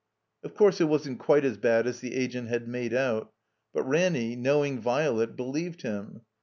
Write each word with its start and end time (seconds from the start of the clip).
Of 0.43 0.55
course, 0.55 0.81
it 0.81 0.85
wasn't 0.85 1.19
quite 1.19 1.45
as 1.45 1.57
bad 1.57 1.85
as 1.85 1.99
the 1.99 2.15
agent 2.15 2.47
had 2.47 2.67
made 2.67 2.91
out. 2.91 3.31
But 3.71 3.83
Ranny, 3.83 4.35
knowing 4.35 4.79
Violet, 4.79 5.35
believed 5.35 5.83
him. 5.83 6.21